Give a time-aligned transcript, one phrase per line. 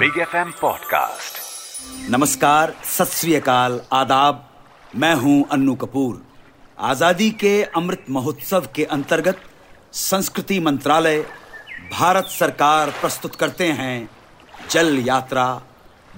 [0.00, 4.48] Big F M podcast नमस्कार, सत श्री अकाल, आदाब।
[4.96, 6.22] मैं हूँ अन्नू कपूर।
[6.78, 9.40] आज़ादी के अमृत महोत्सव के अंतर्गत
[9.92, 11.20] संस्कृति मंत्रालय,
[11.92, 14.10] भारत सरकार प्रस्तुत करते हैं
[14.70, 15.44] जल यात्रा,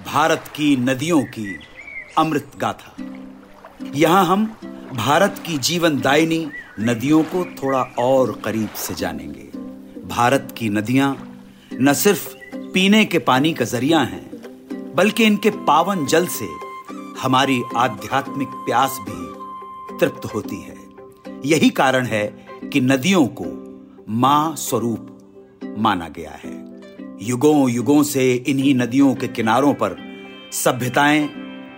[0.06, 1.58] भारत की नदियों की
[2.18, 2.94] अमृत गाथा।
[3.94, 4.44] यहाँ हम
[4.94, 6.46] भारत की जीवनदायिनी
[6.80, 9.50] नदियों को थोड़ा और करीब से जानेंगे।
[10.08, 11.42] भारत की नदियाँ
[11.72, 12.41] न सिर्फ़
[12.74, 14.30] पीने के पानी का ज़रिया हैं,
[14.94, 16.48] बल्कि इनके पावन जल से
[17.20, 19.32] हमारी आध्यात्मिक प्यास भी
[19.98, 20.76] तृप्त होती है।
[21.44, 23.44] यही कारण है कि नदियों को
[24.08, 25.18] माँ स्वरूप
[25.78, 26.80] माना गया है।
[27.22, 29.96] युगों युगों से इन्हीं नदियों के किनारों पर
[30.52, 31.28] सभ्यताएँ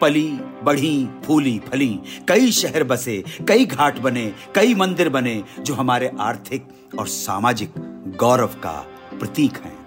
[0.00, 6.12] पली, बढ़ी, फूली, फली, कई शहर बसे, कई घाट बने, कई मंदिर बने, जो हमारे
[6.20, 7.74] आर्थिक और सामाजिक
[8.16, 8.86] गौरव का
[9.18, 9.83] प्रतीक हैं।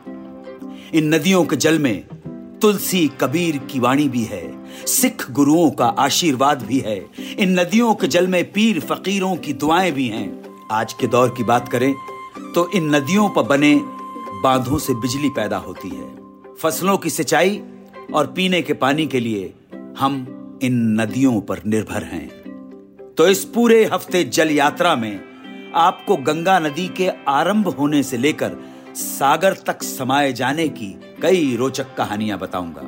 [0.94, 2.04] इन नदियों के जल में
[2.62, 4.44] तुलसी कबीर की वाणी भी है,
[4.86, 6.98] सिख गुरुओं का आशीर्वाद भी है,
[7.40, 10.28] इन नदियों के जल में पीर फकीरों की दुआएँ भी हैं।
[10.72, 11.94] आज के दौर की बात करें
[12.56, 13.74] तो इन नदियों पर बने
[14.44, 16.08] बांधों से बिजली पैदा होती है।
[16.62, 17.62] फ़सलों की सिंचाई
[18.14, 19.54] और पीने के पानी के लिए
[20.00, 22.28] हम इन नदियों पर निर्भर हैं।
[23.18, 25.20] तो इस पूरे हफ़्ते जल यात्रा में
[25.76, 28.58] आपको गंगा नदी के आरंभ होने से लेकर
[28.98, 32.82] सागर तक समाये जाने की कई रोचक कहानियाँ बताऊँगा।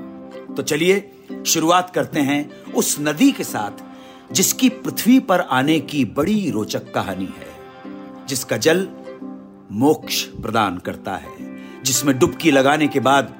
[0.56, 1.12] तो चलिए,
[1.48, 3.72] शुरुआत करते हैं उस नदी के साथ,
[4.34, 7.48] जिसकी पृथ्वी पर आने की बड़ी रोचक कहानी है,
[8.28, 8.88] जिसका जल
[9.72, 11.34] मोक्ष प्रदान करता है,
[11.84, 13.36] जिसमें डुबकी लगाने के बाद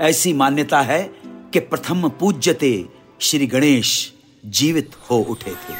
[0.00, 2.88] ऐसी मान्यता है कि प्रथम पूज्यते
[3.20, 4.12] श्री गणेश
[4.46, 5.74] जीवित हो उठे थे।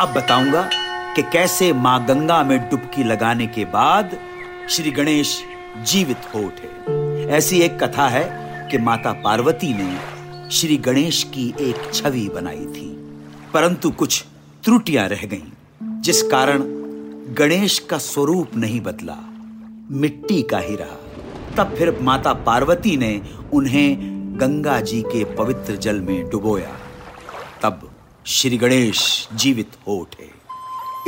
[0.00, 0.70] अब बताऊँगा
[1.16, 4.29] कि कैसे माँ गंगा में डुबकी लगाने के बाद
[4.70, 5.42] श्री गणेश
[5.82, 9.96] जीवित हो उठे। ऐसी एक कथा है कि माता पार्वती ने
[10.50, 12.86] श्री गणेश की एक छवि बनाई थी,
[13.54, 14.24] परंतु कुछ
[14.64, 16.62] त्रुटियाँ रह गईं, जिस कारण
[17.34, 19.16] गणेश का स्वरूप नहीं बदला,
[19.90, 20.96] मिट्टी का ही रहा।
[21.56, 23.20] तब फिर माता पार्वती ने
[23.52, 23.96] उन्हें
[24.40, 26.76] गंगा जी के पवित्र जल में डुबोया।
[27.62, 27.90] तब
[28.26, 30.30] श्री गणेश जीवित हो उठे।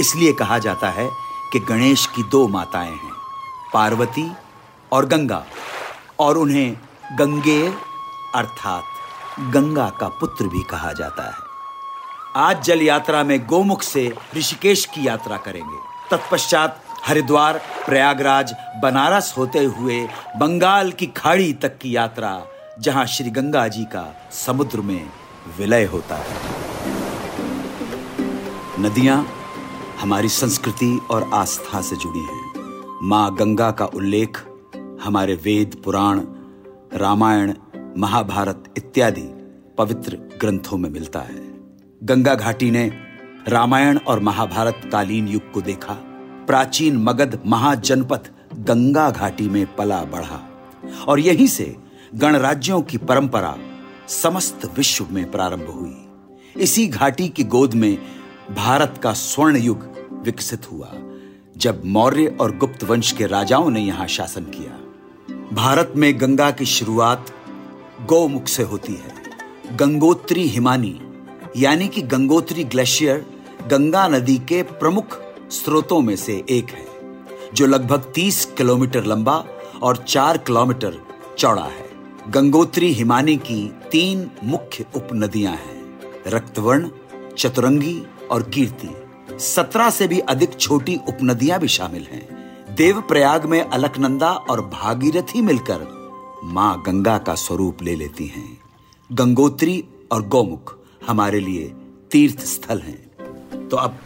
[0.01, 1.09] इसलिए कहा जाता है
[1.53, 3.22] कि गणेश की दो माताएँ हैं।
[3.75, 4.31] पार्वती
[4.93, 5.45] और गंगा
[6.21, 6.77] और उन्हें
[7.19, 7.63] गंगे
[8.35, 8.85] अर्थात
[9.53, 11.51] गंगा का पुत्र भी कहा जाता है।
[12.37, 15.79] आज जल यात्रा में गोमुख से ऋषिकेश की यात्रा करेंगे।
[16.11, 22.43] तत्पश्चात हरिद्वार, प्रयागराज, बनारस होते हुए बंगाल की खाड़ी तक की यात्रा,
[22.81, 25.11] जहाँ श्री गंगा जी का समुद्र में
[25.59, 26.37] विलय होता है।
[28.79, 29.27] नदियाँ
[30.01, 32.52] हमारी संस्कृति और आस्था से जुड़ी हैं।
[33.05, 34.45] माँ गंगा का उल्लेख,
[35.03, 36.21] हमारे वेद, पुराण,
[36.95, 37.55] रामायण,
[37.99, 39.23] महाभारत इत्यादि
[39.79, 41.55] पवित्र ग्रंथों में मिलता है।
[42.03, 42.93] गंगा घाटी ने
[43.49, 45.93] रामायण और महाभारत कालीन युग को देखा।
[46.47, 50.51] प्राचीन मगध महाजनपद गंगा घाटी में पला बढ़ा।
[51.09, 51.77] और यहीं से
[52.15, 53.57] गणराज्यों की परंपरा
[54.09, 56.07] समस्त विश्व में प्रारंभ हुई।
[56.63, 57.99] इसी घाटी की गोद में
[58.57, 59.89] भारत का स्वर्ण युग
[60.25, 60.93] विकसित हुआ।
[61.63, 64.79] जब मौर्य और गुप्त वंश के राजाओं ने यहाँ शासन किया,
[65.53, 67.27] भारत में गंगा की शुरुआत
[68.07, 71.01] गौमुख से होती है। गंगोत्री हिमानी,
[71.57, 73.27] यानी कि गंगोत्री ग्लेशियर,
[73.71, 76.87] गंगा नदी के प्रमुख स्रोतों में से एक है,
[77.55, 79.45] जो लगभग 30 किलोमीटर लंबा
[79.83, 80.99] और 4 किलोमीटर
[81.39, 81.87] चौड़ा है।
[82.29, 86.89] गंगोत्री हिमानी की तीन मुख्य उपनदियाँ हैं, रक्तवर्ण,
[87.39, 88.95] चतुरंगी और कीर्ति।
[89.43, 95.87] सत्रह से भी अधिक छोटी उपनदियाँ भी शामिल हैं। देवप्रयाग में अलकनंदा और भागीरथी मिलकर
[96.45, 98.47] माँ गंगा का स्वरूप ले लेती हैं।
[99.11, 99.83] गंगोत्री
[100.13, 100.77] और गौमुख
[101.07, 101.65] हमारे लिए
[102.11, 103.99] तीर्थ स्थल हैं। तो अब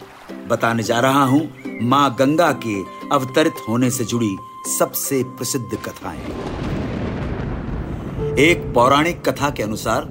[0.49, 1.49] बताने जा रहा हूँ
[1.83, 2.81] माँ गंगा के
[3.15, 4.35] अवतरित होने से जुड़ी
[4.69, 6.21] सबसे प्रसिद्ध कथाएँ।
[8.39, 10.09] एक पौराणिक कथा के अनुसार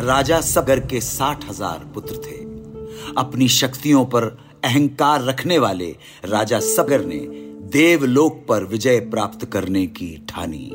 [0.00, 2.41] राजा सगर के साठ हज़ार पुत्र थे।
[3.18, 4.24] अपनी शक्तियों पर
[4.64, 7.18] अहंकार रखने वाले राजा सगर ने
[7.72, 10.70] देवलोक पर विजय प्राप्त करने की ठानी।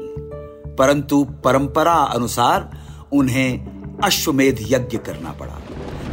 [0.75, 2.69] परंतु परंपरा अनुसार
[3.13, 5.60] उन्हें अश्वमेध यज्ञ करना पड़ा।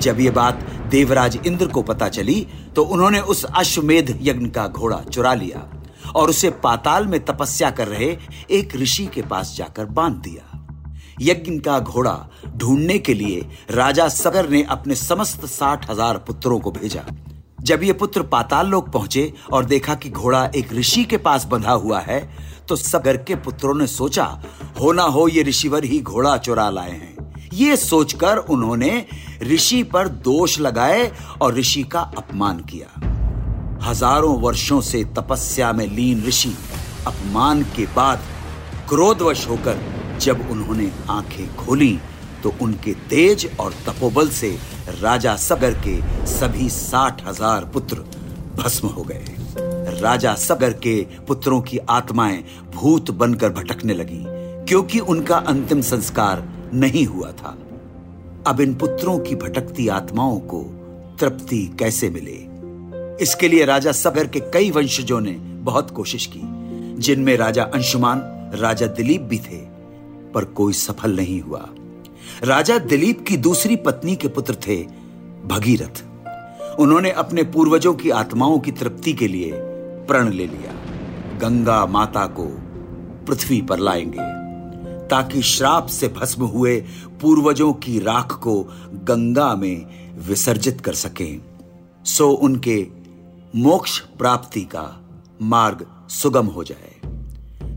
[0.01, 5.01] जब ये बात देवराज इंद्र को पता चली तो उन्होंने उस अश्वमेध यज्ञ का घोड़ा
[5.03, 5.69] चुरा लिया
[6.17, 8.17] और उसे पाताल में तपस्या कर रहे
[8.51, 10.54] एक ऋषि के पास जाकर बाँध दिया।
[11.23, 12.17] यज्ञ का घोड़ा
[12.57, 17.05] ढूँढने के लिए राजा सगर ने अपने समस्त साठ हज़ार पुत्रों को भेजा।
[17.61, 21.73] जब ये पुत्र पाताल लोक पहुँचे और देखा कि घोड़ा एक ऋषि के पास बंधा
[21.75, 22.21] हुआ है
[22.69, 24.25] तो सगर के पुत्रों ने सोचा,
[24.81, 29.07] हो ना हो, ये ऋषिवर ही घोड़ा चुरा लाए हैं। ये सोचकर उन्होंने
[29.43, 31.11] ऋषि पर दोष लगाए
[31.43, 32.89] और ऋषि का अपमान किया।
[33.83, 36.55] हज़ारों वर्षों से तपस्या में लीन ऋषि
[37.07, 38.23] अपमान के बाद
[38.89, 39.79] क्रोधवश होकर
[40.25, 41.99] जब उन्होंने आँखें खोली
[42.43, 44.49] तो उनके तेज और तपोबल से
[45.01, 48.05] राजा सगर के सभी साठ हज़ार पुत्र
[48.57, 49.25] भस्म हो गए।
[50.01, 50.95] राजा सगर के
[51.29, 52.43] पुत्रों की आत्माएँ
[52.75, 54.23] भूत बनकर भटकने लगी,
[54.69, 56.43] क्योंकि उनका अंतिम संस्कार
[56.75, 57.57] नहीं हुआ था।
[58.47, 60.63] अब इन पुत्रों की भटकती आत्माओं को
[61.21, 62.39] तृप्ति कैसे मिले?
[63.25, 65.33] इसके लिए राजा सगर के कई वंशजों ने
[65.65, 66.41] बहुत कोशिश की,
[66.99, 68.23] जिनमें राजा अंशुमान,
[68.55, 69.74] राजा दिलीप भी थे।
[70.35, 71.69] पर कोई सफल नहीं हुआ।
[72.45, 74.77] राजा दिलीप की दूसरी पत्नी के पुत्र थे
[75.45, 76.03] भगीरथ।
[76.81, 79.53] उन्होंने अपने पूर्वजों की आत्माओं की तृप्ति के लिए
[80.07, 80.73] प्रण ले लिया।
[81.39, 82.47] गंगा माता को
[83.27, 84.19] पृथ्वी पर लाएँगे,
[85.09, 86.85] ताकि श्राप से भस्म हुए
[87.21, 88.61] पूर्वजों की राख को
[88.93, 89.87] गंगा में
[90.19, 91.41] विसर्जित कर सकें।
[92.05, 92.87] सो उनके
[93.57, 95.01] मोक्ष प्राप्ति का
[95.43, 97.04] मार्ग सुगम हो जाए।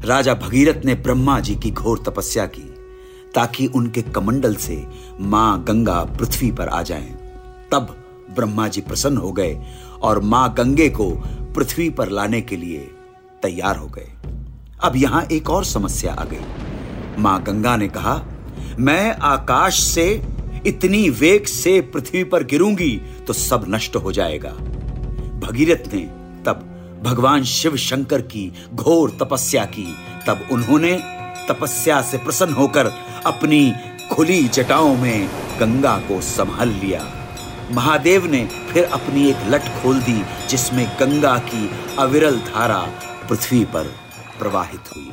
[0.06, 2.62] राजा भगीरथ ने ब्रह्मा जी की घोर तपस्या की,
[3.36, 4.86] ताकि उनके कमंडल से
[5.20, 7.10] माँ गंगा पृथ्वी पर आ जाएँ।
[7.72, 7.96] तब
[8.36, 9.58] ब्रह्मा जी प्रसन्न हो गए
[10.02, 11.10] और माँ गंगे को
[11.56, 12.80] पृथ्वी पर लाने के लिए
[13.42, 14.12] तैयार हो गए।
[14.84, 18.22] अब यहाँ एक और समस्या आ गई। माँ गंगा ने कहा,
[18.80, 20.22] मैं आकाश से,
[20.66, 24.52] इतनी वेग से पृथ्वी पर गिरूँगी तो सब नष्ट हो जाएगा।
[25.40, 26.02] भगीरथ ने
[26.46, 26.74] तब
[27.04, 29.96] भगवान शिव शंकर की घोर तपस्या की।
[30.28, 30.94] तब उन्होंने
[31.50, 32.86] तपस्या से प्रसन्न होकर
[33.26, 33.74] अपनी
[34.12, 35.30] खुली जटाओं में
[35.60, 37.06] गंगा को संभाल लिया।
[37.72, 42.88] महादेव ने फिर अपनी एक लट खोल दी, जिसमें गंगा की अविरल धारा
[43.30, 43.84] पृथ्वी पर
[44.40, 45.12] प्रवाहित हुई।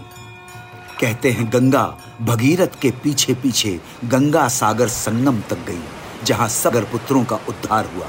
[1.01, 5.83] कहते हैं, गंगा भगीरथ के पीछे पीछे गंगा सागर संगम तक गई,
[6.25, 8.07] जहाँ सगर पुत्रों का उद्धार हुआ।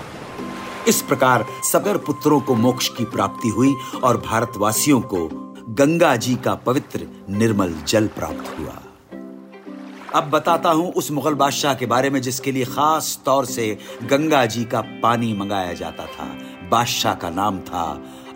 [0.88, 3.74] इस प्रकार सगर पुत्रों को मोक्ष की प्राप्ति हुई
[4.04, 5.28] और भारतवासियों को
[5.70, 8.82] गंगा जी का पवित्र निर्मल जल प्राप्त हुआ।
[10.16, 14.46] अब बताता हूँ उस मुगल बादशाह के बारे में जिसके लिए खास तौर से गंगा
[14.46, 16.28] जी का पानी मंगाया जाता था।
[16.70, 17.86] बादशाह का नाम था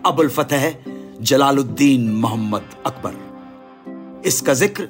[0.06, 0.74] अबुल फतेह
[1.20, 4.88] जलालुद्दीन मोहम्मद अकबर। इसका ज़िक्र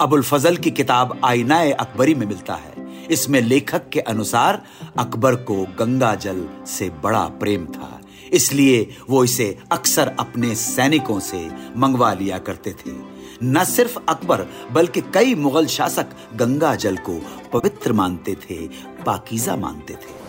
[0.00, 2.73] अबुल फजल की किताब आईनाए अकबरी में मिलता है।
[3.10, 4.62] इसमें लेखक के अनुसार
[4.98, 8.00] अकबर को गंगा जल से बड़ा प्रेम था।
[8.32, 15.00] इसलिए वो इसे अक्सर अपने सैनिकों से मंगवा लिया करते थे। न सिर्फ़ अकबर, बल्कि
[15.00, 17.20] कई मुगल शासक गंगा जल को
[17.52, 18.68] पवित्र मानते थे,
[19.06, 20.24] पाकीजा मानते थे।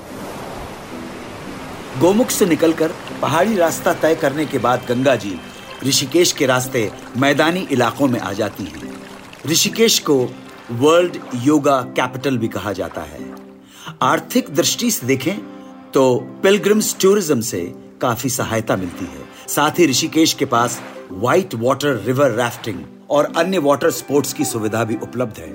[1.99, 5.39] गोमुख से निकलकर पहाड़ी रास्ता तय करने के बाद गंगा जी
[5.83, 8.93] ऋषिकेश के रास्ते मैदानी इलाकों में आ जाती हैं।
[9.45, 10.29] ऋषिकेश को
[10.71, 13.33] वर्ल्ड योगा कैपिटल भी कहा जाता है।
[14.03, 15.37] आर्थिक दृष्टि से देखें
[15.91, 17.61] तो पिलग्रिम्स टूरिज़्म से
[18.01, 20.81] काफ़ी सहायता मिलती है। साथ ही ऋषिकेश के पास
[21.11, 25.53] व्हाइट वाटर रिवर राफ्टिंग और अन्य वाटर स्पोर्ट्स की सुविधा भी उपलब्ध है।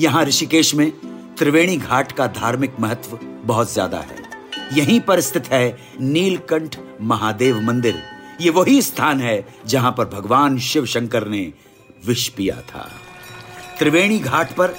[0.00, 0.90] यहाँ ऋषिकेश में
[1.38, 4.26] त्रिवेणी घाट का धार्मिक महत्व बहुत ज़्यादा है।
[4.72, 8.02] यहीं पर स्थित है नीलकंठ महादेव मंदिर।
[8.40, 11.52] ये वही स्थान है जहाँ पर भगवान शिव शंकर ने
[12.06, 12.88] विष पिया था।
[13.78, 14.74] त्रिवेणी घाट पर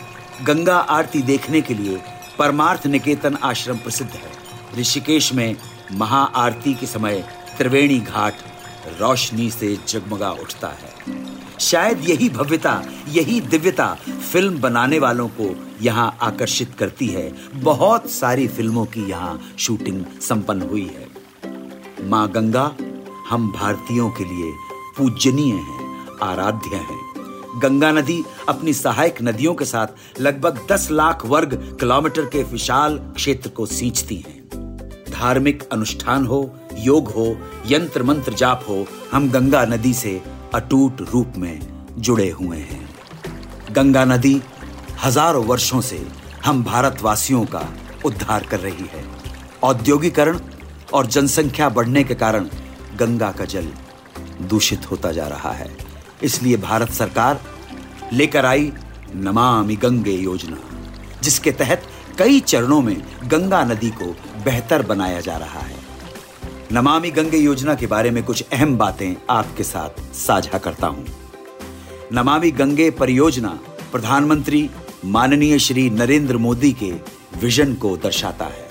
[0.48, 2.02] गंगा आरती देखने के लिए
[2.40, 4.32] परमार्थ निकेतन आश्रम प्रसिद्ध है।
[4.80, 5.56] ऋषिकेश में
[5.92, 7.24] महाआरती के समय
[7.58, 8.34] त्रिवेणी घाट
[9.00, 11.18] रोशनी से जगमगा उठता है।
[11.60, 13.94] शायद यही भव्यता, यही दिव्यता
[14.32, 20.62] फ़िल्म बनाने वालों को यहाँ आकर्षित करती है। बहुत सारी फ़िल्मों की यहाँ शूटिंग संपन्न
[20.62, 21.08] हुई है।
[22.10, 22.76] माँ गंगा,
[23.30, 24.54] हम भारतीयों के लिए
[24.98, 27.09] पूजनीय हैं, आराध्य हैं।
[27.60, 33.50] गंगा नदी अपनी सहायक नदियों के साथ लगभग 10 लाख वर्ग किलोमीटर के विशाल क्षेत्र
[33.50, 34.38] को सींचती हैं।
[35.12, 36.40] धार्मिक अनुष्ठान हो,
[36.78, 37.26] योग हो
[37.68, 40.22] यंत्र मंत्र जाप हो, हम गंगा नदी से
[40.54, 41.60] अटूट रूप में
[41.98, 42.90] जुड़े हुए हैं।
[43.72, 44.42] गंगा नदी
[45.04, 46.06] हज़ारों वर्षों से
[46.46, 47.68] हम भारतवासियों का
[48.06, 49.04] उद्धार कर रही है।
[49.64, 50.40] औद्योगिकरण
[50.94, 52.50] और जनसंख्या बढ़ने के कारण
[53.00, 53.72] गंगा का जल
[54.42, 55.89] दूषित होता जा रहा है।
[56.24, 57.42] इसलिए भारत सरकार
[58.14, 58.72] लेकर आई
[59.16, 60.58] नमामि गंगे योजना,
[61.24, 61.84] जिसके तहत
[62.20, 64.06] कई चरणों में गंगा नदी को
[64.46, 65.78] बेहतर बनाया जा रहा है।
[66.72, 71.06] नमामि गंगे योजना के बारे में कुछ अहम बातें आपके साथ साझा करता हूँ।
[72.14, 73.50] नमामि गंगे परियोजना
[73.92, 74.70] प्रधानमंत्री
[75.06, 76.92] माननीय श्री नरेंद्र मोदी के
[77.40, 78.68] विजन को दर्शाता है।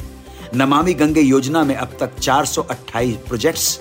[0.55, 3.79] नमामि गंगे योजना में अब तक 428 प्रोजेक्ट्स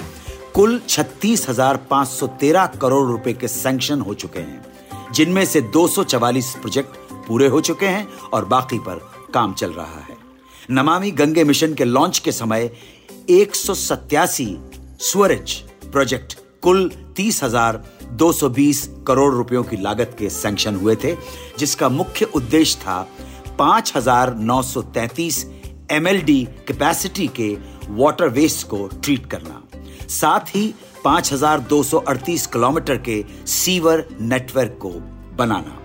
[0.57, 6.95] कुल 36,513 करोड़ रुपए के सैंक्शन हो चुके हैं जिनमें से 244 प्रोजेक्ट
[7.27, 8.99] पूरे हो चुके हैं और बाकी पर
[9.33, 10.15] काम चल रहा है।
[10.71, 12.69] नमामि गंगे मिशन के लॉन्च के समय
[13.29, 15.53] एक स्वरज
[15.91, 17.83] प्रोजेक्ट कुल तीस हज़ार
[18.15, 21.15] 220 करोड़ रुपयों की लागत के सैंक्शन हुए थे
[21.59, 22.97] जिसका मुख्य उद्देश्य था
[23.61, 25.45] 5,933
[25.91, 27.49] एमएलडी कैपेसिटी के
[28.01, 29.66] वाटर वेस्ट को ट्रीट करना।
[30.09, 30.73] साथ ही
[31.03, 34.89] 5,238 किलोमीटर के सीवर नेटवर्क को
[35.35, 35.79] बनाना।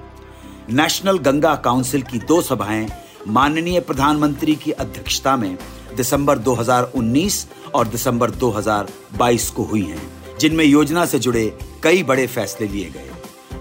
[0.70, 2.88] नेशनल गंगा काउंसिल की दो सभाएँ
[3.28, 5.58] माननीय प्रधानमंत्री की अध्यक्षता में
[5.96, 12.68] दिसंबर 2019 और दिसंबर 2022 को हुई हैं जिनमें योजना से जुड़े कई बड़े फैसले
[12.68, 13.10] लिए गए।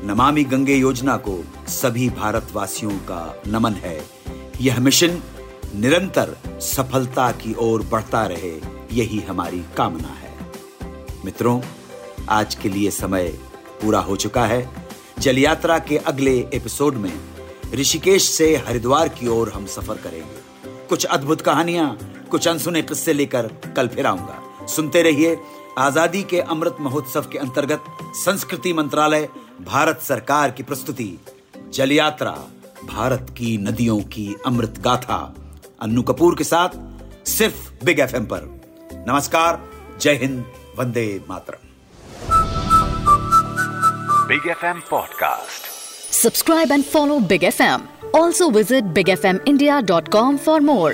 [0.03, 4.01] नमामि गंगे योजना को सभी भारतवासियों का नमन है।
[4.62, 5.22] यह मिशन
[5.75, 10.31] निरंतर सफलता की ओर बढ़ता रहे यही हमारी कामना है।
[11.25, 11.62] मित्रों,
[12.30, 13.28] आज के लिए समय
[13.82, 14.70] पूरा हो चुका है।
[15.20, 17.12] जल यात्रा के अगले एपिसोड में
[17.74, 21.98] ऋषिकेश से हरिद्वार की ओर हम सफ़र करेंगे। कुछ अद्भुत कहानियाँ,
[22.32, 25.38] कुछ अनसुने किस्से लेकर कल फिर आऊँगा। सुनते रहिए
[25.78, 27.84] आज़ादी के अमृत महोत्सव के अंतर्गत
[28.16, 29.28] संस्कृति मंत्रालय,
[29.62, 31.18] भारत सरकार की प्रस्तुति,
[31.74, 32.32] जल यात्रा,
[32.86, 35.36] भारत की नदियों की अमृत गाथा,
[35.82, 36.70] अन्नू कपूर के साथ
[37.28, 38.50] सिर्फ़ बिग एफएम पर।
[39.08, 39.62] नमस्कार,
[40.01, 40.44] जय Hind.
[40.78, 41.70] Vande Mataram
[44.32, 45.66] Big FM podcast.
[46.18, 47.82] Subscribe and follow Big FM.
[48.20, 50.94] Also visit bigfmindia.com for more.